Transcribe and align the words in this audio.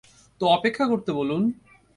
তো 0.41 0.43
অপেক্ষা 0.47 0.85
করতে 0.85 1.11
বলুন। 1.13 1.41